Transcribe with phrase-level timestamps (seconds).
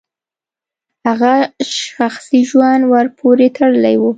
[1.07, 1.33] هغه
[1.85, 4.03] شخصي ژوند ورپورې تړلی و.